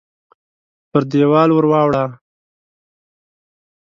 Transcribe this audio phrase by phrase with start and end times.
[0.91, 2.05] پر دېوال ورواړوه!